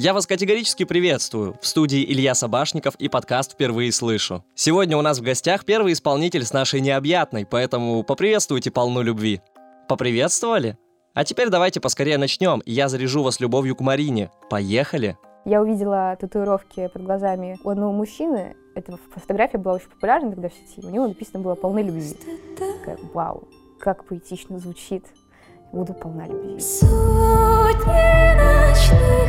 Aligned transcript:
Я 0.00 0.14
вас 0.14 0.28
категорически 0.28 0.84
приветствую. 0.84 1.56
В 1.60 1.66
студии 1.66 2.04
Илья 2.04 2.36
Собашников 2.36 2.94
и 3.00 3.08
подкаст 3.08 3.54
«Впервые 3.54 3.90
слышу». 3.90 4.44
Сегодня 4.54 4.96
у 4.96 5.02
нас 5.02 5.18
в 5.18 5.22
гостях 5.22 5.64
первый 5.64 5.92
исполнитель 5.92 6.44
с 6.44 6.52
нашей 6.52 6.80
необъятной, 6.80 7.44
поэтому 7.44 8.04
поприветствуйте 8.04 8.70
полну 8.70 9.02
любви. 9.02 9.40
Поприветствовали? 9.88 10.78
А 11.14 11.24
теперь 11.24 11.48
давайте 11.48 11.80
поскорее 11.80 12.16
начнем, 12.16 12.62
я 12.64 12.88
заряжу 12.88 13.24
вас 13.24 13.40
любовью 13.40 13.74
к 13.74 13.80
Марине. 13.80 14.30
Поехали! 14.48 15.18
Я 15.44 15.60
увидела 15.60 16.16
татуировки 16.20 16.86
под 16.86 17.02
глазами 17.02 17.58
у 17.64 17.70
одного 17.70 17.92
мужчины. 17.92 18.54
Эта 18.76 18.96
фотография 19.12 19.58
была 19.58 19.74
очень 19.74 19.88
популярна 19.88 20.30
тогда 20.30 20.48
в 20.48 20.52
сети. 20.52 20.86
У 20.86 20.90
него 20.90 21.08
написано 21.08 21.40
было 21.40 21.56
«Полны 21.56 21.80
любви». 21.80 22.16
Такая, 22.56 22.98
вау, 23.12 23.48
как 23.80 24.04
поэтично 24.04 24.60
звучит. 24.60 25.04
Буду 25.72 25.92
полна 25.92 26.26
любви. 26.28 26.60
Сотни 26.60 28.28
ночных 28.36 29.27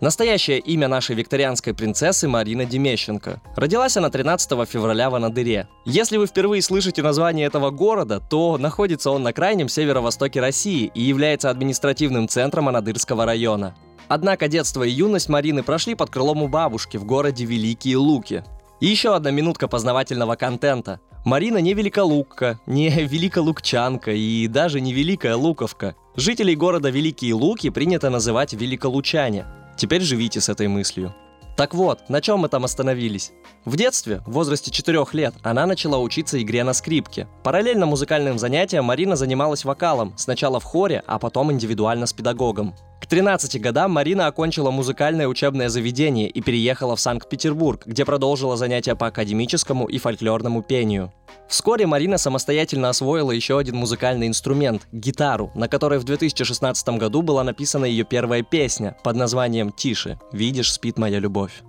Настоящее 0.00 0.60
имя 0.60 0.86
нашей 0.86 1.16
викторианской 1.16 1.74
принцессы 1.74 2.28
Марина 2.28 2.64
Демещенко. 2.64 3.42
Родилась 3.56 3.96
она 3.96 4.10
13 4.10 4.68
февраля 4.68 5.10
в 5.10 5.16
Анадыре. 5.16 5.66
Если 5.84 6.18
вы 6.18 6.28
впервые 6.28 6.62
слышите 6.62 7.02
название 7.02 7.46
этого 7.46 7.70
города, 7.70 8.20
то 8.20 8.58
находится 8.58 9.10
он 9.10 9.24
на 9.24 9.32
крайнем 9.32 9.68
северо-востоке 9.68 10.40
России 10.40 10.92
и 10.94 11.02
является 11.02 11.50
административным 11.50 12.28
центром 12.28 12.68
Анадырского 12.68 13.24
района. 13.24 13.74
Однако 14.06 14.46
детство 14.46 14.84
и 14.84 14.90
юность 14.90 15.28
Марины 15.28 15.64
прошли 15.64 15.96
под 15.96 16.10
крылом 16.10 16.44
у 16.44 16.48
бабушки 16.48 16.96
в 16.96 17.04
городе 17.04 17.44
Великие 17.44 17.96
Луки. 17.96 18.44
И 18.78 18.86
еще 18.86 19.16
одна 19.16 19.32
минутка 19.32 19.66
познавательного 19.66 20.36
контента. 20.36 21.00
Марина 21.24 21.58
не 21.58 21.74
Великолукка, 21.74 22.60
не 22.66 22.88
Великолукчанка 22.88 24.12
и 24.12 24.46
даже 24.46 24.80
не 24.80 24.92
Великая 24.92 25.34
Луковка. 25.34 25.96
Жителей 26.14 26.54
города 26.54 26.88
Великие 26.88 27.34
Луки 27.34 27.70
принято 27.70 28.10
называть 28.10 28.52
Великолучане. 28.52 29.44
Теперь 29.78 30.02
живите 30.02 30.40
с 30.40 30.48
этой 30.48 30.66
мыслью. 30.66 31.14
Так 31.56 31.72
вот, 31.72 32.08
на 32.08 32.20
чем 32.20 32.40
мы 32.40 32.48
там 32.48 32.64
остановились? 32.64 33.30
В 33.64 33.76
детстве, 33.76 34.22
в 34.26 34.32
возрасте 34.32 34.72
4 34.72 35.06
лет, 35.12 35.34
она 35.42 35.66
начала 35.66 35.98
учиться 35.98 36.42
игре 36.42 36.64
на 36.64 36.72
скрипке. 36.72 37.28
Параллельно 37.44 37.86
музыкальным 37.86 38.40
занятиям 38.40 38.84
Марина 38.84 39.14
занималась 39.14 39.64
вокалом, 39.64 40.14
сначала 40.16 40.58
в 40.58 40.64
хоре, 40.64 41.04
а 41.06 41.20
потом 41.20 41.52
индивидуально 41.52 42.06
с 42.06 42.12
педагогом. 42.12 42.74
К 43.00 43.06
13 43.06 43.60
годам 43.60 43.92
Марина 43.92 44.26
окончила 44.26 44.70
музыкальное 44.70 45.28
учебное 45.28 45.68
заведение 45.68 46.28
и 46.28 46.40
переехала 46.40 46.96
в 46.96 47.00
Санкт-Петербург, 47.00 47.82
где 47.86 48.04
продолжила 48.04 48.56
занятия 48.56 48.96
по 48.96 49.06
академическому 49.06 49.86
и 49.86 49.98
фольклорному 49.98 50.62
пению. 50.62 51.12
Вскоре 51.48 51.86
Марина 51.86 52.18
самостоятельно 52.18 52.90
освоила 52.90 53.30
еще 53.30 53.58
один 53.58 53.76
музыкальный 53.76 54.26
инструмент– 54.26 54.86
гитару, 54.92 55.50
на 55.54 55.68
которой 55.68 55.98
в 55.98 56.04
2016 56.04 56.88
году 56.90 57.22
была 57.22 57.44
написана 57.44 57.84
ее 57.86 58.04
первая 58.04 58.42
песня 58.42 58.96
под 59.02 59.16
названием 59.16 59.72
«Тише. 59.72 60.18
Видишь, 60.32 60.72
спит 60.72 60.98
моя 60.98 61.18
любовь». 61.18 61.62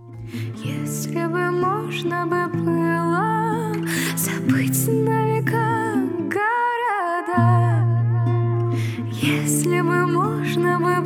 Если 0.64 1.26
бы 1.26 1.52
можно 1.52 2.26
бы 2.28 2.48
было 2.58 3.74
забыть 4.18 4.88
на 4.88 5.40
века 5.40 5.79
можно 10.12 10.80
бы 10.80 11.00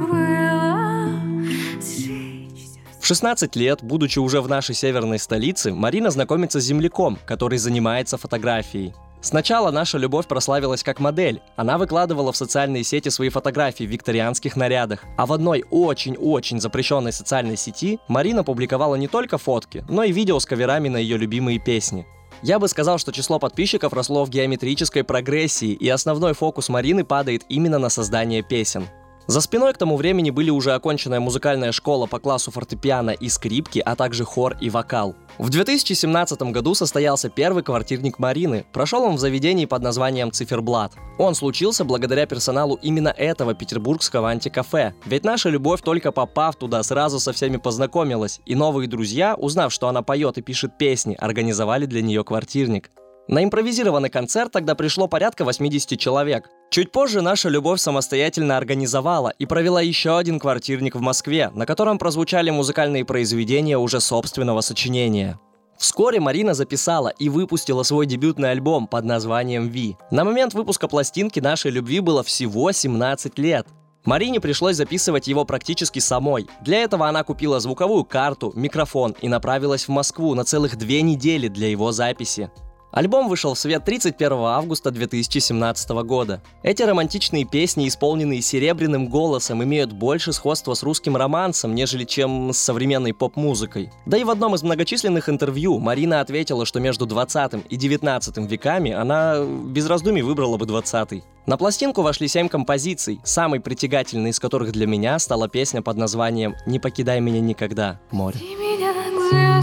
в 3.04 3.06
16 3.06 3.58
лет, 3.58 3.84
будучи 3.84 4.18
уже 4.18 4.40
в 4.40 4.48
нашей 4.48 4.76
северной 4.76 5.20
столице, 5.20 5.74
Марина 5.74 6.10
знакомится 6.10 6.62
с 6.62 6.64
земляком, 6.64 7.20
который 7.26 7.58
занимается 7.58 8.18
фотографией. 8.18 8.94
Сначала 9.20 9.72
наша 9.72 9.98
любовь 9.98 10.26
прославилась 10.26 10.84
как 10.84 11.02
модель. 11.02 11.42
Она 11.58 11.78
выкладывала 11.78 12.32
в 12.32 12.38
социальные 12.38 12.86
сети 12.86 13.10
свои 13.10 13.28
фотографии 13.28 13.84
в 13.84 13.90
викторианских 13.90 14.56
нарядах. 14.56 15.04
А 15.18 15.26
в 15.26 15.34
одной 15.34 15.66
очень-очень 15.70 16.62
запрещенной 16.62 17.12
социальной 17.12 17.58
сети 17.58 18.00
Марина 18.08 18.46
публиковала 18.46 18.96
не 18.96 19.10
только 19.10 19.38
фотки, 19.38 19.84
но 19.90 20.04
и 20.04 20.14
видео 20.14 20.40
с 20.40 20.46
каверами 20.46 20.88
на 20.88 20.98
ее 20.98 21.18
любимые 21.18 21.60
песни. 21.60 22.06
Я 22.44 22.60
бы 22.60 22.68
сказал, 22.68 22.98
что 22.98 23.14
число 23.14 23.40
подписчиков 23.40 23.94
росло 23.94 24.26
в 24.26 24.30
геометрической 24.30 25.06
прогрессии, 25.06 25.72
и 25.72 25.88
основной 25.88 26.34
фокус 26.34 26.68
Марины 26.68 27.06
падает 27.06 27.44
именно 27.48 27.80
на 27.80 27.88
создание 27.88 28.44
песен. 28.44 28.88
За 29.26 29.40
спиной 29.40 29.74
к 29.74 29.78
тому 29.78 29.96
времени 29.96 30.32
были 30.32 30.50
уже 30.50 30.74
оконченная 30.74 31.22
музыкальная 31.22 31.72
школа 31.72 32.08
по 32.08 32.20
классу 32.20 32.52
фортепиано 32.52 33.12
и 33.12 33.30
скрипки, 33.30 33.80
а 33.80 33.96
также 33.96 34.26
хор 34.26 34.58
и 34.60 34.70
вокал. 34.70 35.16
В 35.38 35.50
2017 35.50 36.42
году 36.52 36.76
состоялся 36.76 37.30
первый 37.30 37.64
квартирник 37.64 38.20
Марины. 38.20 38.66
Прошел 38.74 39.04
он 39.04 39.16
в 39.16 39.20
заведении 39.20 39.66
под 39.66 39.82
названием 39.82 40.32
«Циферблат». 40.32 40.94
Он 41.18 41.36
случился 41.36 41.86
благодаря 41.86 42.26
персоналу 42.26 42.78
именно 42.82 43.10
этого 43.10 43.54
петербургского 43.54 44.30
антикафе. 44.30 44.94
Ведь 45.06 45.24
наша 45.24 45.50
любовь, 45.50 45.82
только 45.82 46.12
попав 46.12 46.56
туда, 46.58 46.84
сразу 46.84 47.20
со 47.20 47.32
всеми 47.32 47.58
познакомилась. 47.58 48.42
И 48.46 48.56
новые 48.56 48.90
друзья, 48.90 49.36
узнав, 49.36 49.72
что 49.72 49.88
она 49.88 50.02
поет 50.02 50.38
и 50.38 50.42
пишет 50.42 50.78
песни, 50.78 51.16
организовали 51.18 51.86
для 51.86 52.02
нее 52.02 52.24
квартирник. 52.24 52.92
На 53.28 53.42
импровизированный 53.44 54.10
концерт 54.10 54.52
тогда 54.52 54.76
пришло 54.76 55.08
порядка 55.08 55.46
80 55.46 55.98
человек. 55.98 56.50
Чуть 56.70 56.92
позже 56.92 57.22
наша 57.22 57.48
любовь 57.48 57.80
самостоятельно 57.80 58.58
организовала 58.58 59.34
и 59.40 59.46
провела 59.46 59.82
еще 59.82 60.18
один 60.18 60.40
квартирник 60.40 60.96
в 60.96 61.00
Москве, 61.00 61.50
на 61.54 61.66
котором 61.66 62.00
прозвучали 62.00 62.50
музыкальные 62.50 63.06
произведения 63.06 63.78
уже 63.78 64.02
собственного 64.02 64.60
сочинения. 64.60 65.40
Вскоре 65.78 66.20
Марина 66.20 66.54
записала 66.54 67.10
и 67.10 67.30
выпустила 67.30 67.84
свой 67.84 68.06
дебютный 68.06 68.52
альбом 68.52 68.88
под 68.88 69.06
названием 69.06 69.70
«Ви». 69.70 69.98
На 70.12 70.24
момент 70.24 70.54
выпуска 70.54 70.88
пластинки 70.88 71.40
нашей 71.40 71.72
любви 71.72 72.02
было 72.02 72.24
всего 72.24 72.72
17 72.72 73.40
лет. 73.40 73.68
Марине 74.06 74.42
пришлось 74.42 74.76
записывать 74.76 75.28
его 75.28 75.46
практически 75.46 76.00
самой. 76.00 76.48
Для 76.62 76.84
этого 76.84 77.08
она 77.08 77.24
купила 77.24 77.62
звуковую 77.62 78.04
карту, 78.04 78.52
микрофон 78.56 79.16
и 79.22 79.30
направилась 79.30 79.88
в 79.88 79.90
Москву 79.90 80.36
на 80.36 80.44
целых 80.44 80.78
две 80.78 81.02
недели 81.02 81.48
для 81.48 81.70
его 81.70 81.94
записи. 81.94 82.52
Альбом 82.94 83.28
вышел 83.28 83.56
в 83.56 83.60
свет 83.60 83.84
31 83.84 84.34
августа 84.34 84.92
2017 84.92 85.90
года. 86.06 86.44
Эти 86.62 86.84
романтичные 86.84 87.44
песни, 87.44 87.88
исполненные 87.88 88.44
серебряным 88.44 89.08
голосом, 89.08 89.64
имеют 89.64 89.92
больше 89.92 90.32
сходства 90.32 90.76
с 90.76 90.84
русским 90.84 91.18
романсом, 91.18 91.74
нежели 91.74 92.04
чем 92.04 92.54
с 92.54 92.60
современной 92.60 93.16
поп-музыкой. 93.16 93.92
Да 94.06 94.16
и 94.16 94.24
в 94.24 94.30
одном 94.30 94.54
из 94.54 94.62
многочисленных 94.62 95.28
интервью 95.28 95.80
Марина 95.80 96.22
ответила, 96.22 96.68
что 96.68 96.80
между 96.80 97.08
20 97.08 97.66
и 97.68 97.76
19 97.76 98.38
веками 98.50 98.92
она 98.92 99.44
без 99.44 99.88
раздумий 99.88 100.22
выбрала 100.22 100.58
бы 100.58 100.68
20 100.68 101.24
На 101.48 101.58
пластинку 101.58 102.04
вошли 102.04 102.28
семь 102.28 102.48
композиций, 102.48 103.20
самой 103.24 103.60
притягательной 103.60 104.30
из 104.30 104.40
которых 104.40 104.72
для 104.72 104.86
меня 104.86 105.18
стала 105.18 105.50
песня 105.50 105.82
под 105.82 105.98
названием 105.98 106.54
«Не 106.68 106.78
покидай 106.78 107.20
меня 107.22 107.40
никогда, 107.40 108.00
море». 108.12 108.40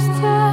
прошу 0.00 0.49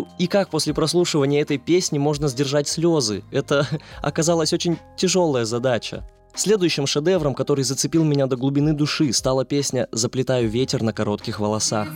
Ну 0.00 0.08
и 0.18 0.26
как 0.28 0.48
после 0.48 0.72
прослушивания 0.72 1.42
этой 1.42 1.58
песни 1.58 1.98
можно 1.98 2.28
сдержать 2.28 2.66
слезы? 2.66 3.22
Это 3.30 3.66
оказалась 4.02 4.54
очень 4.54 4.78
тяжелая 4.96 5.44
задача. 5.44 6.08
Следующим 6.34 6.86
шедевром, 6.86 7.34
который 7.34 7.64
зацепил 7.64 8.02
меня 8.02 8.26
до 8.26 8.36
глубины 8.36 8.72
души, 8.72 9.12
стала 9.12 9.44
песня 9.44 9.88
«Заплетаю 9.92 10.48
ветер 10.48 10.82
на 10.82 10.94
коротких 10.94 11.38
волосах». 11.38 11.88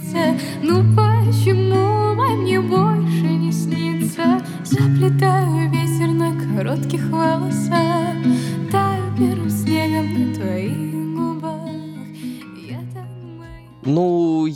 Ну 0.62 0.82
почему 0.94 1.63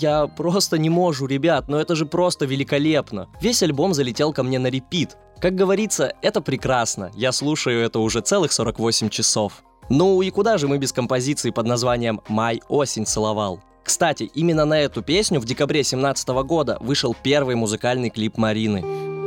я 0.01 0.27
просто 0.27 0.79
не 0.79 0.91
могу, 0.91 1.27
ребят, 1.27 1.69
но 1.69 1.81
это 1.81 1.95
же 1.95 2.07
просто 2.07 2.47
великолепно. 2.47 3.29
Весь 3.41 3.63
альбом 3.63 3.95
залетел 3.95 4.33
ко 4.33 4.43
мне 4.43 4.59
на 4.59 4.69
репит. 4.69 5.17
Как 5.41 5.55
говорится, 5.55 6.13
это 6.23 6.41
прекрасно. 6.41 7.11
Я 7.15 7.33
слушаю 7.33 7.81
это 7.81 7.99
уже 8.01 8.21
целых 8.21 8.53
48 8.53 9.09
часов. 9.09 9.63
Ну 9.89 10.21
и 10.23 10.31
куда 10.31 10.59
же 10.59 10.69
мы 10.69 10.79
без 10.79 10.93
композиции 10.93 11.51
под 11.51 11.67
названием 11.67 12.21
«Май 12.29 12.61
осень 12.69 13.07
целовал»? 13.07 13.61
Кстати, 13.85 14.31
именно 14.35 14.65
на 14.67 14.79
эту 14.79 15.03
песню 15.03 15.41
в 15.41 15.47
декабре 15.47 15.79
2017 15.79 16.29
года 16.45 16.77
вышел 16.81 17.17
первый 17.23 17.55
музыкальный 17.55 18.11
клип 18.11 18.37
Марины. 18.37 19.18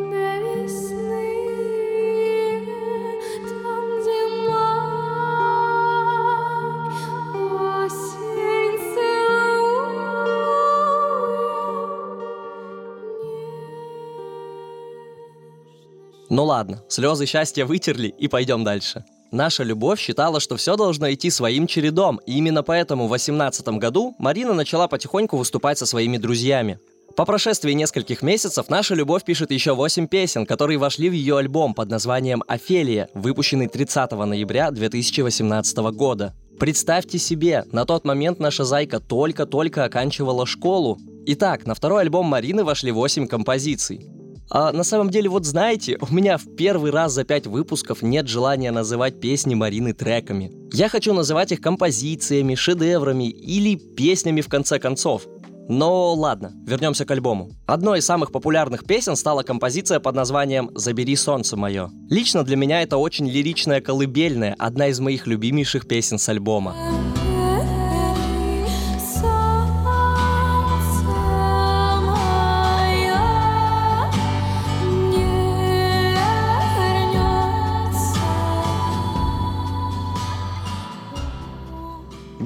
Ну 16.41 16.45
ладно, 16.45 16.81
слезы 16.87 17.27
счастья 17.27 17.67
вытерли 17.67 18.07
и 18.17 18.27
пойдем 18.27 18.63
дальше. 18.63 19.05
Наша 19.31 19.61
любовь 19.61 19.99
считала, 19.99 20.39
что 20.39 20.57
все 20.57 20.75
должно 20.75 21.13
идти 21.13 21.29
своим 21.29 21.67
чередом, 21.67 22.19
и 22.25 22.35
именно 22.35 22.63
поэтому 22.63 23.05
в 23.05 23.09
2018 23.09 23.67
году 23.77 24.15
Марина 24.17 24.55
начала 24.55 24.87
потихоньку 24.87 25.37
выступать 25.37 25.77
со 25.77 25.85
своими 25.85 26.17
друзьями. 26.17 26.79
По 27.15 27.25
прошествии 27.25 27.73
нескольких 27.73 28.23
месяцев 28.23 28.69
наша 28.69 28.95
любовь 28.95 29.23
пишет 29.23 29.51
еще 29.51 29.75
8 29.75 30.07
песен, 30.07 30.47
которые 30.47 30.79
вошли 30.79 31.11
в 31.11 31.13
ее 31.13 31.37
альбом 31.37 31.75
под 31.75 31.91
названием 31.91 32.43
«Офелия», 32.47 33.07
выпущенный 33.13 33.67
30 33.67 34.11
ноября 34.13 34.71
2018 34.71 35.77
года. 35.93 36.33
Представьте 36.59 37.19
себе, 37.19 37.65
на 37.71 37.85
тот 37.85 38.03
момент 38.03 38.39
наша 38.39 38.63
зайка 38.63 38.99
только-только 38.99 39.83
оканчивала 39.83 40.47
школу. 40.47 40.97
Итак, 41.27 41.67
на 41.67 41.75
второй 41.75 42.01
альбом 42.01 42.25
Марины 42.25 42.63
вошли 42.63 42.91
8 42.91 43.27
композиций. 43.27 44.09
А 44.53 44.73
на 44.73 44.83
самом 44.83 45.09
деле, 45.09 45.29
вот 45.29 45.45
знаете, 45.45 45.97
у 46.01 46.13
меня 46.13 46.37
в 46.37 46.55
первый 46.57 46.91
раз 46.91 47.13
за 47.13 47.23
пять 47.23 47.47
выпусков 47.47 48.01
нет 48.01 48.27
желания 48.27 48.71
называть 48.71 49.21
песни 49.21 49.55
Марины 49.55 49.93
треками. 49.93 50.51
Я 50.73 50.89
хочу 50.89 51.13
называть 51.13 51.53
их 51.53 51.61
композициями, 51.61 52.55
шедеврами 52.55 53.29
или 53.29 53.75
песнями 53.75 54.41
в 54.41 54.49
конце 54.49 54.77
концов. 54.77 55.25
Но 55.69 56.13
ладно, 56.15 56.51
вернемся 56.67 57.05
к 57.05 57.11
альбому. 57.11 57.51
Одной 57.65 57.99
из 57.99 58.05
самых 58.05 58.33
популярных 58.33 58.83
песен 58.83 59.15
стала 59.15 59.43
композиция 59.43 60.01
под 60.01 60.15
названием 60.15 60.69
«Забери 60.75 61.15
солнце 61.15 61.55
мое». 61.55 61.89
Лично 62.09 62.43
для 62.43 62.57
меня 62.57 62.81
это 62.81 62.97
очень 62.97 63.29
лиричная 63.29 63.79
колыбельная, 63.79 64.53
одна 64.59 64.87
из 64.87 64.99
моих 64.99 65.27
любимейших 65.27 65.87
песен 65.87 66.17
с 66.19 66.27
альбома. 66.27 66.75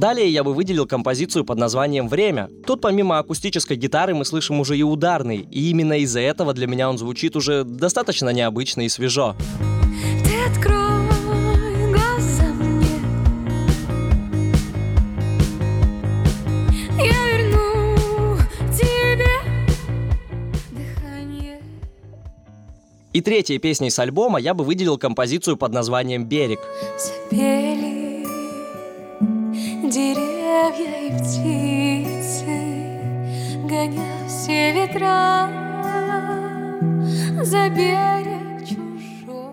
Далее 0.06 0.30
я 0.30 0.44
бы 0.44 0.54
выделил 0.54 0.86
композицию 0.86 1.46
под 1.46 1.58
названием 1.58 2.08
«Время». 2.08 2.52
Тут 2.68 2.80
помимо 2.80 3.18
акустической 3.18 3.76
гитары 3.76 4.14
мы 4.14 4.24
слышим 4.24 4.60
уже 4.60 4.78
и 4.78 4.84
ударный, 4.84 5.48
и 5.50 5.72
именно 5.72 5.98
из-за 5.98 6.20
этого 6.20 6.54
для 6.54 6.68
меня 6.68 6.92
он 6.92 7.00
звучит 7.00 7.36
уже 7.36 7.64
достаточно 7.64 8.30
необычно 8.30 8.82
и 8.82 8.90
свежо. 8.90 9.36
Ты 10.24 10.58
открой. 10.58 10.86
И 23.12 23.22
третьей 23.22 23.58
песней 23.58 23.90
с 23.90 23.98
альбома 23.98 24.38
я 24.40 24.54
бы 24.54 24.64
выделил 24.64 25.00
композицию 25.00 25.58
под 25.58 25.74
названием 25.74 26.26
«Берег». 26.26 26.60
Запели 27.00 28.05
деревья 29.90 31.08
и 31.08 31.12
птицы, 31.18 32.48
гоня 33.68 34.28
все 34.28 34.72
ветра 34.74 35.50
за 37.44 37.70
берег 37.70 38.68
чужой. 38.68 39.52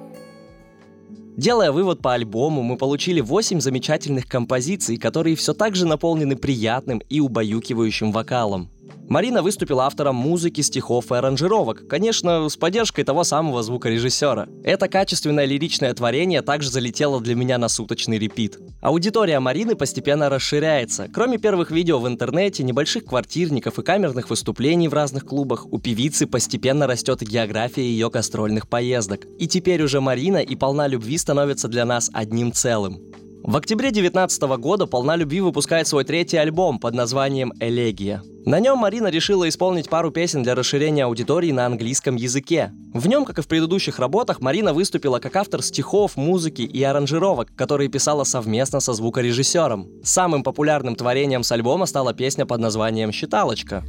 Делая 1.36 1.72
вывод 1.72 2.00
по 2.00 2.14
альбому, 2.14 2.62
мы 2.62 2.76
получили 2.76 3.20
8 3.20 3.60
замечательных 3.60 4.26
композиций, 4.26 4.96
которые 4.96 5.36
все 5.36 5.52
так 5.54 5.74
же 5.74 5.86
наполнены 5.86 6.36
приятным 6.36 7.02
и 7.08 7.20
убаюкивающим 7.20 8.12
вокалом. 8.12 8.70
Марина 9.12 9.42
выступила 9.42 9.84
автором 9.84 10.16
музыки, 10.16 10.62
стихов 10.62 11.12
и 11.12 11.14
аранжировок, 11.14 11.86
конечно, 11.86 12.48
с 12.48 12.56
поддержкой 12.56 13.04
того 13.04 13.24
самого 13.24 13.62
звукорежиссера. 13.62 14.48
Это 14.64 14.88
качественное 14.88 15.44
лиричное 15.44 15.92
творение 15.92 16.40
также 16.40 16.70
залетело 16.70 17.20
для 17.20 17.34
меня 17.34 17.58
на 17.58 17.68
суточный 17.68 18.18
репит. 18.18 18.58
Аудитория 18.80 19.38
Марины 19.38 19.76
постепенно 19.76 20.30
расширяется. 20.30 21.10
Кроме 21.12 21.36
первых 21.36 21.70
видео 21.70 21.98
в 21.98 22.08
интернете, 22.08 22.62
небольших 22.62 23.04
квартирников 23.04 23.78
и 23.78 23.82
камерных 23.82 24.30
выступлений 24.30 24.88
в 24.88 24.94
разных 24.94 25.26
клубах, 25.26 25.66
у 25.70 25.78
певицы 25.78 26.26
постепенно 26.26 26.86
растет 26.86 27.20
география 27.20 27.82
ее 27.82 28.08
гастрольных 28.08 28.66
поездок. 28.66 29.26
И 29.38 29.46
теперь 29.46 29.82
уже 29.82 30.00
Марина 30.00 30.38
и 30.38 30.56
полна 30.56 30.86
любви 30.86 31.18
становятся 31.18 31.68
для 31.68 31.84
нас 31.84 32.10
одним 32.14 32.50
целым. 32.50 33.02
В 33.44 33.56
октябре 33.56 33.90
2019 33.90 34.42
года 34.60 34.86
«Полна 34.86 35.16
любви» 35.16 35.40
выпускает 35.40 35.88
свой 35.88 36.04
третий 36.04 36.36
альбом 36.36 36.78
под 36.78 36.94
названием 36.94 37.52
«Элегия». 37.58 38.22
На 38.46 38.60
нем 38.60 38.78
Марина 38.78 39.08
решила 39.08 39.48
исполнить 39.48 39.90
пару 39.90 40.12
песен 40.12 40.44
для 40.44 40.54
расширения 40.54 41.06
аудитории 41.06 41.50
на 41.50 41.66
английском 41.66 42.14
языке. 42.14 42.70
В 42.94 43.08
нем, 43.08 43.24
как 43.24 43.40
и 43.40 43.42
в 43.42 43.48
предыдущих 43.48 43.98
работах, 43.98 44.40
Марина 44.40 44.72
выступила 44.72 45.18
как 45.18 45.34
автор 45.34 45.60
стихов, 45.60 46.16
музыки 46.16 46.62
и 46.62 46.84
аранжировок, 46.84 47.52
которые 47.56 47.88
писала 47.88 48.22
совместно 48.22 48.78
со 48.78 48.92
звукорежиссером. 48.92 49.88
Самым 50.04 50.44
популярным 50.44 50.94
творением 50.94 51.42
с 51.42 51.50
альбома 51.50 51.86
стала 51.86 52.14
песня 52.14 52.46
под 52.46 52.60
названием 52.60 53.10
«Считалочка». 53.10 53.82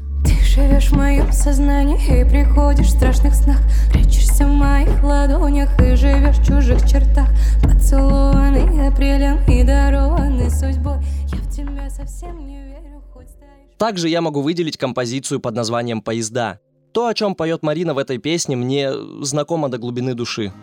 Живешь 0.53 0.89
в 0.89 0.95
моем 0.95 1.31
сознании 1.31 1.97
и 1.97 2.29
приходишь 2.29 2.85
в 2.85 2.91
страшных 2.91 3.33
снах 3.33 3.57
Прячешься 3.91 4.45
в 4.45 4.51
моих 4.51 5.03
ладонях 5.03 5.79
и 5.81 5.95
живешь 5.95 6.37
в 6.37 6.45
чужих 6.45 6.87
чертах 6.87 7.27
Поцелованный 7.63 8.87
апрелем 8.87 9.39
и 9.47 9.63
дарованный 9.63 10.51
судьбой 10.51 10.97
Я 11.29 11.37
в 11.37 11.49
тебя 11.51 11.89
совсем 11.89 12.45
не 12.45 12.57
верю, 12.57 13.01
хоть 13.11 13.29
стоишь... 13.29 13.77
Также 13.79 14.09
я 14.09 14.21
могу 14.21 14.41
выделить 14.41 14.77
композицию 14.77 15.39
под 15.39 15.55
названием 15.55 16.03
«Поезда». 16.03 16.59
То, 16.93 17.07
о 17.07 17.15
чем 17.15 17.33
поет 17.33 17.63
Марина 17.63 17.95
в 17.95 17.97
этой 17.97 18.19
песне, 18.19 18.55
мне 18.55 18.91
знакомо 19.21 19.69
до 19.69 19.79
глубины 19.79 20.13
души. 20.13 20.53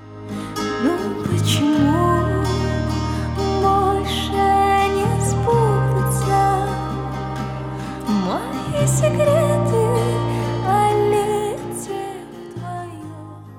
Ну 0.85 0.97
почему 1.25 2.00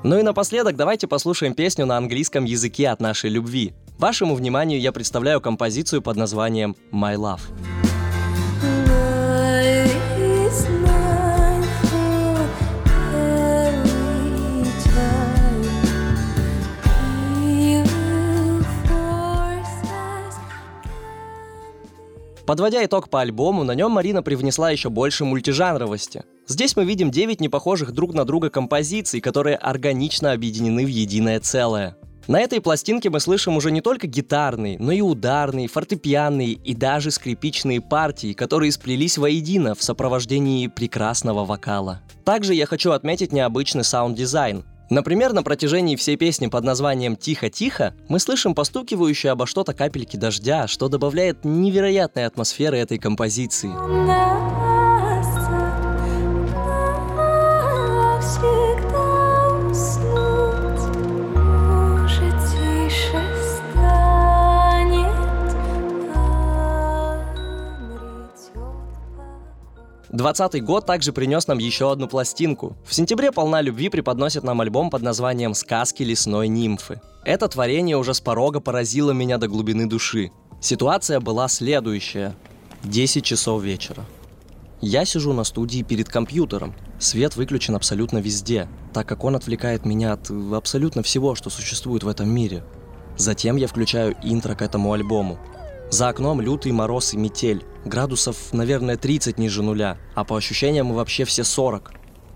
Ну 0.04 0.18
и 0.18 0.24
напоследок 0.24 0.76
давайте 0.76 1.08
послушаем 1.08 1.54
песню 1.54 1.86
на 1.86 1.96
английском 1.96 2.44
языке 2.44 2.90
от 2.90 3.00
нашей 3.00 3.30
любви. 3.30 3.74
Вашему 4.00 4.34
вниманию 4.34 4.82
я 4.82 4.92
представляю 4.92 5.42
композицию 5.42 6.02
под 6.02 6.18
названием 6.18 6.76
«My 6.92 7.16
Love». 7.16 7.42
Подводя 22.48 22.84
итог 22.84 23.08
по 23.08 23.22
альбому, 23.22 23.64
на 23.64 23.76
нем 23.76 23.92
Марина 23.92 24.24
привнесла 24.24 24.72
еще 24.72 24.90
больше 24.90 25.26
мультижанровости. 25.26 26.24
Здесь 26.52 26.76
мы 26.76 26.84
видим 26.84 27.12
9 27.12 27.40
непохожих 27.40 27.94
друг 27.94 28.14
на 28.14 28.26
друга 28.26 28.50
композиций, 28.50 29.22
которые 29.22 29.56
органично 29.56 30.34
объединены 30.34 30.84
в 30.84 30.90
единое 30.90 31.40
целое. 31.40 31.96
На 32.28 32.42
этой 32.42 32.60
пластинке 32.60 33.10
мы 33.10 33.22
слышим 33.22 33.56
уже 33.56 33.72
не 33.72 33.80
только 33.80 34.06
гитарные, 34.06 34.78
но 34.78 34.92
и 34.92 35.00
ударные, 35.00 35.70
фортепианные 35.70 36.52
и 36.52 36.76
даже 36.76 37.10
скрипичные 37.12 37.80
партии, 37.80 38.34
которые 38.34 38.74
сплелись 38.74 39.18
воедино 39.18 39.76
в 39.76 39.82
сопровождении 39.82 40.68
прекрасного 40.68 41.46
вокала. 41.46 42.02
Также 42.26 42.54
я 42.54 42.66
хочу 42.66 42.92
отметить 42.92 43.32
необычный 43.32 43.86
саунд-дизайн. 43.86 44.66
Например, 44.90 45.32
на 45.32 45.44
протяжении 45.44 45.96
всей 45.96 46.18
песни 46.18 46.48
под 46.48 46.66
названием 46.66 47.16
«Тихо-тихо» 47.16 47.96
мы 48.10 48.20
слышим 48.20 48.56
постукивающие 48.56 49.32
обо 49.32 49.48
что-то 49.48 49.74
капельки 49.74 50.18
дождя, 50.18 50.68
что 50.68 50.90
добавляет 50.90 51.46
невероятной 51.46 52.26
атмосферы 52.26 52.78
этой 52.78 52.98
композиции. 52.98 54.81
Двадцатый 70.22 70.62
год 70.62 70.86
также 70.86 71.14
принес 71.14 71.48
нам 71.48 71.58
еще 71.58 71.92
одну 71.92 72.08
пластинку. 72.08 72.78
В 72.86 72.94
сентябре 72.94 73.32
«Полна 73.32 73.60
любви» 73.60 73.90
преподносит 73.90 74.44
нам 74.44 74.62
альбом 74.62 74.92
под 74.92 75.02
названием 75.02 75.56
«Сказки 75.56 76.04
лесной 76.04 76.48
нимфы». 76.48 77.02
Это 77.26 77.48
творение 77.48 77.98
уже 77.98 78.14
с 78.14 78.22
порога 78.22 78.60
поразило 78.60 79.10
меня 79.14 79.40
до 79.40 79.48
глубины 79.48 79.88
души. 79.88 80.30
Ситуация 80.62 81.20
была 81.20 81.48
следующая. 81.48 82.36
10 82.84 83.26
часов 83.26 83.64
вечера. 83.64 84.06
Я 84.80 85.06
сижу 85.06 85.34
на 85.34 85.44
студии 85.44 85.82
перед 85.82 86.08
компьютером. 86.08 86.76
Свет 87.00 87.36
выключен 87.36 87.74
абсолютно 87.76 88.20
везде, 88.20 88.70
так 88.94 89.08
как 89.08 89.24
он 89.24 89.36
отвлекает 89.36 89.86
меня 89.88 90.14
от 90.14 90.30
абсолютно 90.54 91.02
всего, 91.02 91.34
что 91.34 91.50
существует 91.50 92.04
в 92.04 92.08
этом 92.08 92.30
мире. 92.30 92.64
Затем 93.18 93.56
я 93.56 93.66
включаю 93.68 94.16
интро 94.22 94.54
к 94.54 94.62
этому 94.62 94.94
альбому. 94.94 95.40
За 95.92 96.08
окном 96.08 96.40
лютый 96.40 96.72
мороз 96.72 97.14
и 97.14 97.18
метель. 97.18 97.66
Градусов, 97.84 98.54
наверное, 98.54 98.96
30 98.96 99.38
ниже 99.38 99.62
нуля, 99.62 99.98
а 100.16 100.24
по 100.24 100.38
ощущениям 100.38 100.94
вообще 100.94 101.26
все 101.26 101.44
40. 101.44 101.92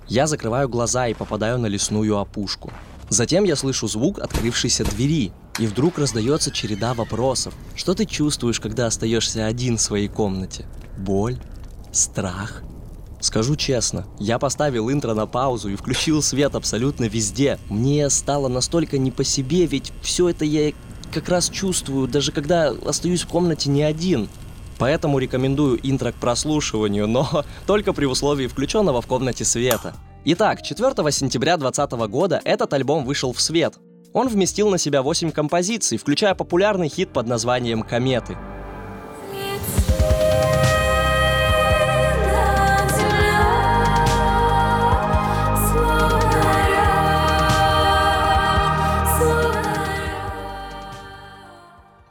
Я 0.10 0.28
закрываю 0.28 0.68
глаза 0.68 1.08
и 1.08 1.14
попадаю 1.14 1.58
на 1.58 1.68
лесную 1.68 2.18
опушку. 2.18 2.74
Затем 3.08 3.46
я 3.46 3.56
слышу 3.56 3.88
звук 3.88 4.20
открывшейся 4.20 4.84
двери. 4.84 5.32
И 5.58 5.68
вдруг 5.68 5.98
раздается 5.98 6.52
череда 6.52 6.94
вопросов. 6.94 7.54
Что 7.76 7.94
ты 7.94 8.06
чувствуешь, 8.06 8.60
когда 8.60 8.88
остаешься 8.88 9.46
один 9.46 9.78
в 9.78 9.82
своей 9.82 10.10
комнате? 10.10 10.66
Боль? 10.98 11.38
Страх? 11.94 12.62
Скажу 13.22 13.56
честно, 13.56 14.06
я 14.20 14.38
поставил 14.38 14.92
интро 14.92 15.14
на 15.14 15.28
паузу 15.28 15.70
и 15.70 15.78
включил 15.78 16.22
свет 16.22 16.56
абсолютно 16.56 17.06
везде. 17.06 17.58
Мне 17.70 18.10
стало 18.10 18.50
настолько 18.50 18.98
не 18.98 19.12
по 19.12 19.24
себе, 19.24 19.66
ведь 19.66 19.94
все 20.02 20.28
это 20.28 20.44
я 20.44 20.74
как 21.16 21.30
раз 21.30 21.50
чувствую, 21.50 22.10
даже 22.10 22.34
когда 22.34 22.74
остаюсь 22.86 23.24
в 23.24 23.28
комнате 23.30 23.70
не 23.70 23.84
один. 23.84 24.28
Поэтому 24.78 25.18
рекомендую 25.18 25.80
интро 25.82 26.12
к 26.12 26.16
прослушиванию, 26.16 27.08
но 27.08 27.46
только 27.66 27.94
при 27.94 28.06
условии 28.06 28.48
включенного 28.48 29.02
в 29.02 29.08
комнате 29.08 29.46
света. 29.46 29.96
Итак, 30.26 30.62
4 30.62 30.92
сентября 31.12 31.56
2020 31.56 32.12
года 32.12 32.42
этот 32.44 32.74
альбом 32.74 33.06
вышел 33.06 33.32
в 33.32 33.40
свет. 33.40 33.76
Он 34.12 34.28
вместил 34.28 34.70
на 34.70 34.78
себя 34.78 35.02
8 35.02 35.32
композиций, 35.32 35.98
включая 35.98 36.36
популярный 36.36 36.90
хит 36.90 37.14
под 37.14 37.28
названием 37.28 37.84
«Кометы». 37.84 38.38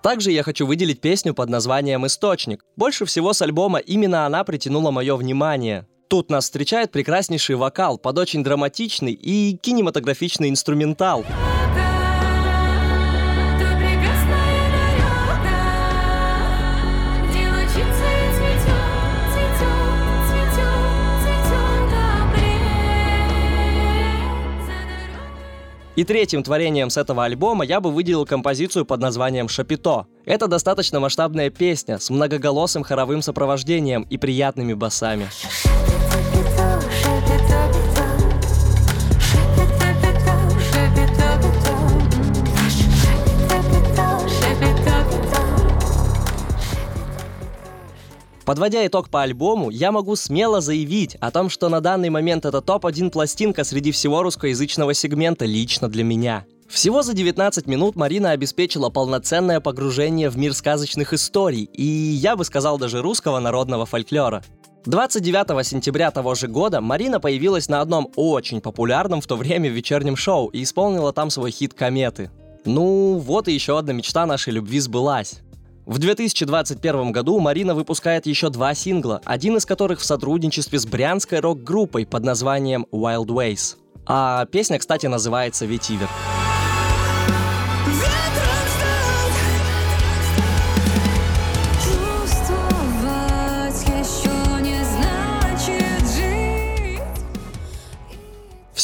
Также 0.04 0.32
я 0.32 0.42
хочу 0.42 0.66
выделить 0.66 1.00
песню 1.00 1.32
под 1.32 1.48
названием 1.48 2.04
«Источник». 2.04 2.62
Больше 2.76 3.06
всего 3.06 3.32
с 3.32 3.40
альбома 3.40 3.78
именно 3.78 4.26
она 4.26 4.44
притянула 4.44 4.90
мое 4.90 5.16
внимание. 5.16 5.86
Тут 6.08 6.28
нас 6.28 6.44
встречает 6.44 6.92
прекраснейший 6.92 7.56
вокал 7.56 7.96
под 7.96 8.18
очень 8.18 8.44
драматичный 8.44 9.14
и 9.14 9.56
кинематографичный 9.56 10.50
инструментал. 10.50 11.24
И 25.96 26.02
третьим 26.02 26.42
творением 26.42 26.90
с 26.90 26.96
этого 26.96 27.24
альбома 27.24 27.64
я 27.64 27.80
бы 27.80 27.92
выделил 27.92 28.26
композицию 28.26 28.84
под 28.84 29.00
названием 29.00 29.48
«Шапито». 29.48 30.06
Это 30.24 30.48
достаточно 30.48 30.98
масштабная 30.98 31.50
песня 31.50 32.00
с 32.00 32.10
многоголосым 32.10 32.82
хоровым 32.82 33.22
сопровождением 33.22 34.02
и 34.10 34.16
приятными 34.16 34.72
басами. 34.72 35.28
Подводя 48.44 48.86
итог 48.86 49.08
по 49.08 49.22
альбому, 49.22 49.70
я 49.70 49.90
могу 49.90 50.16
смело 50.16 50.60
заявить 50.60 51.16
о 51.16 51.30
том, 51.30 51.48
что 51.48 51.70
на 51.70 51.80
данный 51.80 52.10
момент 52.10 52.44
это 52.44 52.60
топ-1 52.60 53.10
пластинка 53.10 53.64
среди 53.64 53.90
всего 53.90 54.22
русскоязычного 54.22 54.92
сегмента 54.92 55.46
лично 55.46 55.88
для 55.88 56.04
меня. 56.04 56.44
Всего 56.68 57.02
за 57.02 57.14
19 57.14 57.66
минут 57.66 57.96
Марина 57.96 58.32
обеспечила 58.32 58.90
полноценное 58.90 59.60
погружение 59.60 60.28
в 60.28 60.36
мир 60.36 60.52
сказочных 60.52 61.14
историй 61.14 61.70
и, 61.72 61.84
я 61.84 62.36
бы 62.36 62.44
сказал, 62.44 62.78
даже 62.78 63.00
русского 63.00 63.38
народного 63.38 63.86
фольклора. 63.86 64.42
29 64.84 65.66
сентября 65.66 66.10
того 66.10 66.34
же 66.34 66.46
года 66.46 66.82
Марина 66.82 67.20
появилась 67.20 67.68
на 67.68 67.80
одном 67.80 68.10
очень 68.16 68.60
популярном 68.60 69.22
в 69.22 69.26
то 69.26 69.36
время 69.36 69.70
вечернем 69.70 70.16
шоу 70.16 70.48
и 70.48 70.62
исполнила 70.62 71.14
там 71.14 71.30
свой 71.30 71.50
хит 71.50 71.72
«Кометы». 71.72 72.30
Ну, 72.66 73.18
вот 73.18 73.48
и 73.48 73.52
еще 73.52 73.78
одна 73.78 73.92
мечта 73.92 74.24
нашей 74.26 74.52
любви 74.52 74.80
сбылась. 74.80 75.40
В 75.86 75.98
2021 75.98 77.12
году 77.12 77.38
Марина 77.40 77.74
выпускает 77.74 78.24
еще 78.24 78.48
два 78.48 78.74
сингла, 78.74 79.20
один 79.24 79.58
из 79.58 79.66
которых 79.66 80.00
в 80.00 80.04
сотрудничестве 80.04 80.78
с 80.78 80.86
брянской 80.86 81.40
рок-группой 81.40 82.06
под 82.06 82.24
названием 82.24 82.86
Wild 82.90 83.26
Ways. 83.26 83.76
А 84.06 84.46
песня, 84.46 84.78
кстати, 84.78 85.06
называется 85.06 85.66
«Ветивер». 85.66 86.08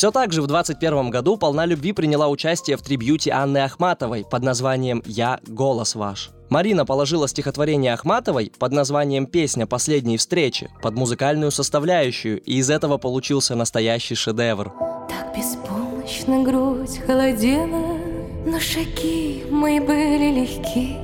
Все 0.01 0.11
так 0.11 0.33
же 0.33 0.41
в 0.41 0.47
2021 0.47 1.11
году 1.11 1.37
«Полна 1.37 1.67
любви» 1.67 1.93
приняла 1.93 2.29
участие 2.29 2.79
в 2.79 2.81
трибьюте 2.81 3.33
Анны 3.33 3.59
Ахматовой 3.59 4.25
под 4.25 4.43
названием 4.43 5.03
«Я– 5.05 5.41
голос 5.47 5.95
ваш». 5.95 6.31
Марина 6.49 6.87
положила 6.87 7.29
стихотворение 7.29 7.93
Ахматовой 7.93 8.51
под 8.59 8.73
названием 8.73 9.27
«Песня 9.27 9.67
последней 9.67 10.17
встречи» 10.17 10.71
под 10.81 10.95
музыкальную 10.95 11.51
составляющую, 11.51 12.41
и 12.41 12.55
из 12.55 12.71
этого 12.71 12.97
получился 12.97 13.55
настоящий 13.55 14.15
шедевр. 14.15 14.73
Так 15.07 15.37
беспомощно 15.37 16.45
грудь 16.45 16.99
холодела, 17.07 17.99
но 18.47 18.59
шаги 18.59 19.45
мои 19.51 19.81
были 19.81 20.41
легки. 20.41 20.97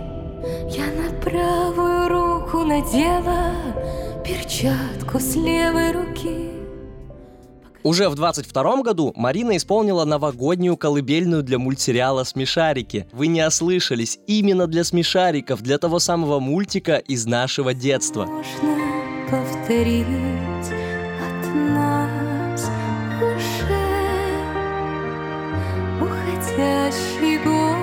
Я 0.74 0.86
на 0.86 1.20
правую 1.20 2.08
руку 2.08 2.64
надела 2.64 3.52
перчатку 4.24 5.20
с 5.20 5.36
левой 5.36 5.92
руки. 5.92 6.55
Уже 7.86 8.08
в 8.08 8.16
22 8.16 8.82
году 8.82 9.12
Марина 9.14 9.56
исполнила 9.56 10.04
новогоднюю 10.04 10.76
колыбельную 10.76 11.44
для 11.44 11.60
мультсериала 11.60 12.24
«Смешарики». 12.24 13.06
Вы 13.12 13.28
не 13.28 13.46
ослышались, 13.46 14.18
именно 14.26 14.66
для 14.66 14.82
смешариков, 14.82 15.62
для 15.62 15.78
того 15.78 16.00
самого 16.00 16.40
мультика 16.40 16.96
из 16.96 17.26
нашего 17.26 17.74
детства. 17.74 18.26
Можно 18.26 19.28
повторить 19.30 20.04
от 21.22 21.54
нас 21.54 22.68
уже 23.20 23.86
уходящий 26.00 27.38
год. 27.44 27.76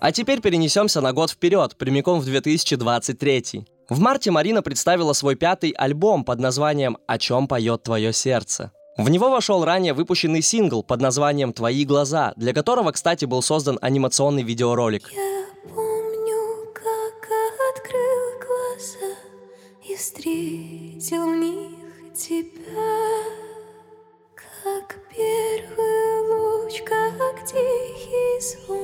А 0.00 0.12
теперь 0.12 0.40
перенесемся 0.40 1.02
на 1.02 1.12
год 1.12 1.32
вперед, 1.32 1.76
прямиком 1.76 2.20
в 2.20 2.24
2023. 2.24 3.66
В 3.90 3.98
марте 3.98 4.30
Марина 4.30 4.62
представила 4.62 5.12
свой 5.14 5.34
пятый 5.34 5.70
альбом 5.70 6.24
под 6.24 6.38
названием 6.38 6.96
«О 7.08 7.18
чем 7.18 7.48
поет 7.48 7.82
твое 7.82 8.12
сердце». 8.12 8.70
В 8.96 9.10
него 9.10 9.30
вошел 9.30 9.64
ранее 9.64 9.94
выпущенный 9.94 10.42
сингл 10.42 10.84
под 10.84 11.00
названием 11.00 11.52
«Твои 11.52 11.84
глаза», 11.84 12.32
для 12.36 12.52
которого, 12.52 12.92
кстати, 12.92 13.24
был 13.24 13.42
создан 13.42 13.78
анимационный 13.82 14.44
видеоролик. 14.44 15.10
Я 15.12 15.44
помню, 15.68 16.72
как 16.72 17.30
открыл 17.74 18.38
глаза 18.46 19.16
и 19.84 19.96
встретил 19.96 21.24
в 21.24 21.36
них 21.36 22.14
тебя, 22.14 23.24
как 24.36 24.98
первый 25.16 26.62
луч, 26.62 26.80
как 26.82 27.44
тихий 27.44 28.40
звон, 28.40 28.79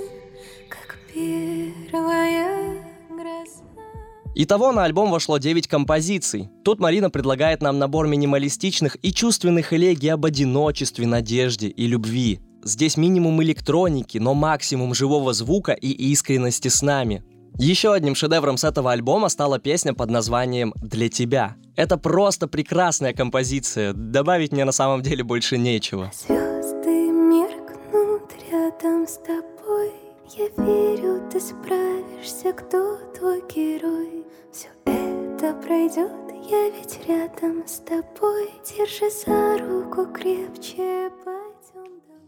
Итого 4.39 4.71
на 4.71 4.85
альбом 4.85 5.11
вошло 5.11 5.39
9 5.39 5.67
композиций. 5.67 6.51
Тут 6.63 6.79
Марина 6.79 7.09
предлагает 7.09 7.63
нам 7.63 7.79
набор 7.79 8.07
минималистичных 8.07 8.99
и 9.01 9.11
чувственных 9.11 9.73
элегий 9.73 10.11
об 10.11 10.27
одиночестве, 10.27 11.07
надежде 11.07 11.69
и 11.69 11.87
любви. 11.87 12.41
Здесь 12.63 12.99
минимум 12.99 13.43
электроники, 13.43 14.19
но 14.19 14.35
максимум 14.35 14.93
живого 14.93 15.33
звука 15.33 15.73
и 15.73 15.89
искренности 15.89 16.69
с 16.69 16.83
нами. 16.83 17.25
Еще 17.57 17.95
одним 17.95 18.15
шедевром 18.15 18.59
с 18.59 18.65
этого 18.65 18.93
альбома 18.93 19.31
стала 19.31 19.59
песня 19.59 19.95
под 19.95 20.11
названием 20.11 20.75
«Для 20.83 21.09
тебя». 21.09 21.57
Это 21.75 21.97
просто 21.97 22.47
прекрасная 22.47 23.15
композиция, 23.15 23.95
добавить 23.95 24.53
мне 24.53 24.67
на 24.67 24.73
самом 24.73 25.01
деле 25.01 25.25
больше 25.25 25.57
нечего. 25.57 26.13
Звезды 26.15 27.11
меркнут 27.11 28.31
рядом 28.53 29.07
с 29.07 29.17
тобой 29.17 30.06
Я 30.35 30.49
верю, 30.57 31.23
ты 31.31 31.39
справишься, 31.39 32.53
кто 32.53 32.97
твой 33.17 33.43
герой 33.49 34.25
Все 34.53 34.69
это 34.85 35.55
пройдет, 35.55 36.11
я 36.51 36.69
ведь 36.71 36.99
рядом 37.07 37.63
с 37.65 37.79
тобой 37.79 38.51
Держи 38.65 39.09
за 39.25 39.59
руку 39.59 40.07
крепче. 40.07 41.11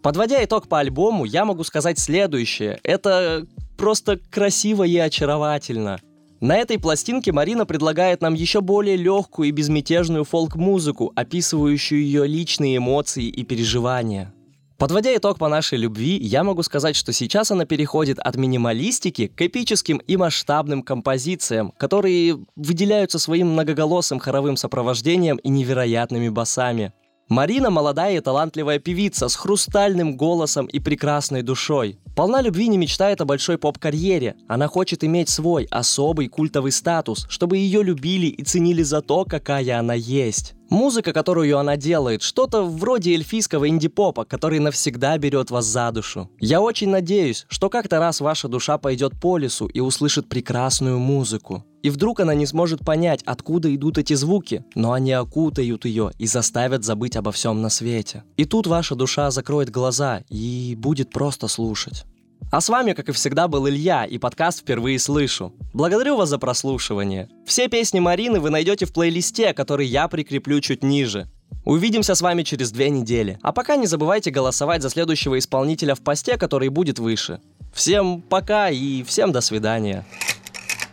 Подводя 0.00 0.44
итог 0.44 0.68
по 0.68 0.78
альбому, 0.78 1.24
я 1.24 1.44
могу 1.44 1.64
сказать 1.64 1.98
следующее. 1.98 2.78
Это 2.84 3.44
просто 3.76 4.16
красиво 4.30 4.84
и 4.84 4.96
очаровательно. 4.96 5.98
На 6.40 6.56
этой 6.56 6.78
пластинке 6.78 7.32
Марина 7.32 7.66
предлагает 7.66 8.20
нам 8.20 8.34
еще 8.34 8.60
более 8.60 8.96
легкую 8.96 9.48
и 9.48 9.52
безмятежную 9.52 10.22
фолк-музыку, 10.22 11.12
описывающую 11.16 12.00
ее 12.00 12.28
личные 12.28 12.76
эмоции 12.76 13.24
и 13.24 13.42
переживания. 13.42 14.32
Подводя 14.78 15.16
итог 15.16 15.38
по 15.38 15.48
нашей 15.48 15.76
любви, 15.76 16.16
я 16.16 16.44
могу 16.44 16.62
сказать, 16.62 16.94
что 16.94 17.12
сейчас 17.12 17.50
она 17.50 17.64
переходит 17.64 18.20
от 18.20 18.36
минималистики 18.36 19.26
к 19.26 19.42
эпическим 19.42 19.96
и 19.96 20.16
масштабным 20.16 20.84
композициям, 20.84 21.72
которые 21.76 22.38
выделяются 22.54 23.18
своим 23.18 23.48
многоголосым 23.54 24.20
хоровым 24.20 24.56
сопровождением 24.56 25.38
и 25.38 25.48
невероятными 25.48 26.28
басами. 26.28 26.92
Марина 27.28 27.68
молодая 27.68 28.16
и 28.16 28.20
талантливая 28.20 28.78
певица 28.78 29.28
с 29.28 29.36
хрустальным 29.36 30.16
голосом 30.16 30.64
и 30.64 30.80
прекрасной 30.80 31.42
душой. 31.42 31.98
Полна 32.16 32.40
любви 32.40 32.68
не 32.68 32.78
мечтает 32.78 33.20
о 33.20 33.26
большой 33.26 33.58
поп-карьере. 33.58 34.34
Она 34.48 34.66
хочет 34.66 35.04
иметь 35.04 35.28
свой 35.28 35.66
особый 35.70 36.28
культовый 36.28 36.72
статус, 36.72 37.26
чтобы 37.28 37.58
ее 37.58 37.82
любили 37.82 38.26
и 38.26 38.42
ценили 38.42 38.82
за 38.82 39.02
то, 39.02 39.26
какая 39.26 39.78
она 39.78 39.92
есть. 39.92 40.54
Музыка, 40.70 41.12
которую 41.12 41.58
она 41.58 41.76
делает, 41.76 42.22
что-то 42.22 42.62
вроде 42.62 43.14
эльфийского 43.14 43.68
инди-попа, 43.68 44.24
который 44.24 44.58
навсегда 44.58 45.16
берет 45.16 45.50
вас 45.50 45.64
за 45.66 45.90
душу. 45.92 46.30
Я 46.40 46.60
очень 46.60 46.88
надеюсь, 46.88 47.46
что 47.48 47.70
как-то 47.70 47.98
раз 47.98 48.20
ваша 48.20 48.48
душа 48.48 48.78
пойдет 48.78 49.18
по 49.20 49.38
лесу 49.38 49.66
и 49.66 49.80
услышит 49.80 50.28
прекрасную 50.28 50.98
музыку. 50.98 51.64
И 51.82 51.90
вдруг 51.90 52.20
она 52.20 52.34
не 52.34 52.46
сможет 52.46 52.84
понять, 52.84 53.22
откуда 53.24 53.74
идут 53.74 53.98
эти 53.98 54.14
звуки, 54.14 54.64
но 54.74 54.92
они 54.92 55.12
окутают 55.12 55.84
ее 55.84 56.10
и 56.18 56.26
заставят 56.26 56.84
забыть 56.84 57.16
обо 57.16 57.32
всем 57.32 57.62
на 57.62 57.68
свете. 57.68 58.24
И 58.36 58.44
тут 58.44 58.66
ваша 58.66 58.94
душа 58.94 59.30
закроет 59.30 59.70
глаза 59.70 60.22
и 60.28 60.74
будет 60.76 61.10
просто 61.10 61.48
слушать. 61.48 62.04
А 62.50 62.60
с 62.60 62.68
вами, 62.68 62.94
как 62.94 63.08
и 63.08 63.12
всегда, 63.12 63.46
был 63.46 63.68
Илья 63.68 64.04
и 64.04 64.16
подкаст 64.16 64.60
«Впервые 64.60 64.98
слышу». 64.98 65.52
Благодарю 65.74 66.16
вас 66.16 66.30
за 66.30 66.38
прослушивание. 66.38 67.28
Все 67.46 67.68
песни 67.68 68.00
Марины 68.00 68.40
вы 68.40 68.48
найдете 68.48 68.86
в 68.86 68.92
плейлисте, 68.92 69.52
который 69.52 69.86
я 69.86 70.08
прикреплю 70.08 70.60
чуть 70.60 70.82
ниже. 70.82 71.28
Увидимся 71.66 72.14
с 72.14 72.22
вами 72.22 72.44
через 72.44 72.72
две 72.72 72.88
недели. 72.88 73.38
А 73.42 73.52
пока 73.52 73.76
не 73.76 73.86
забывайте 73.86 74.30
голосовать 74.30 74.80
за 74.80 74.88
следующего 74.88 75.38
исполнителя 75.38 75.94
в 75.94 76.00
посте, 76.00 76.38
который 76.38 76.70
будет 76.70 76.98
выше. 76.98 77.40
Всем 77.74 78.22
пока 78.22 78.70
и 78.70 79.02
всем 79.02 79.30
до 79.32 79.42
свидания. 79.42 80.06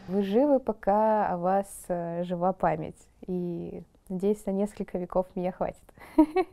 Вы 0.08 0.22
живы, 0.22 0.60
пока 0.60 1.28
о 1.28 1.38
вас 1.38 1.86
э, 1.88 2.24
жива 2.26 2.54
память. 2.54 2.98
И 3.26 3.82
надеюсь, 4.08 4.46
на 4.46 4.52
несколько 4.52 5.00
веков 5.00 5.26
меня 5.34 5.52
хватит. 5.52 5.82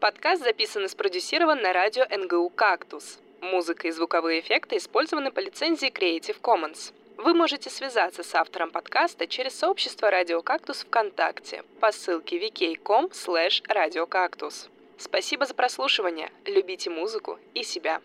Подкаст 0.00 0.42
записан 0.42 0.84
и 0.84 0.88
спродюсирован 0.88 1.62
на 1.62 1.72
радио 1.72 2.04
НГУ 2.04 2.50
«Кактус». 2.50 3.18
Музыка 3.40 3.88
и 3.88 3.92
звуковые 3.92 4.40
эффекты 4.40 4.76
использованы 4.76 5.30
по 5.30 5.40
лицензии 5.40 5.88
Creative 5.88 6.38
Commons. 6.42 6.92
Вы 7.16 7.32
можете 7.32 7.70
связаться 7.70 8.22
с 8.22 8.34
автором 8.34 8.70
подкаста 8.72 9.26
через 9.26 9.58
сообщество 9.58 10.10
«Радио 10.10 10.42
Кактус» 10.42 10.84
ВКонтакте 10.84 11.62
по 11.80 11.90
ссылке 11.92 12.38
vk.com 12.38 13.06
slash 13.06 13.62
радиокактус. 13.66 14.68
Спасибо 14.98 15.46
за 15.46 15.54
прослушивание. 15.54 16.30
Любите 16.44 16.90
музыку 16.90 17.38
и 17.54 17.62
себя. 17.62 18.02